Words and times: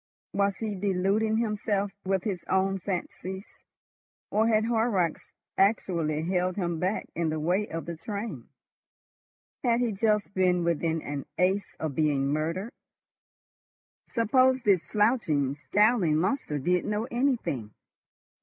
Was 0.33 0.57
he 0.57 0.73
deluding 0.73 1.37
himself 1.37 1.91
with 2.03 2.23
his 2.23 2.43
own 2.49 2.79
fancies, 2.79 3.45
or 4.31 4.47
had 4.47 4.65
Horrocks 4.65 5.21
actually 5.59 6.23
held 6.23 6.55
him 6.55 6.79
back 6.79 7.05
in 7.13 7.29
the 7.29 7.39
way 7.39 7.67
of 7.67 7.85
the 7.85 7.97
train? 7.97 8.49
Had 9.63 9.79
he 9.79 9.91
just 9.91 10.33
been 10.33 10.63
within 10.63 11.03
an 11.03 11.27
ace 11.37 11.75
of 11.79 11.93
being 11.93 12.33
murdered? 12.33 12.71
Suppose 14.15 14.63
this 14.63 14.81
slouching, 14.87 15.53
scowling 15.53 16.15
monster 16.17 16.57
did 16.57 16.83
know 16.83 17.03
anything? 17.11 17.69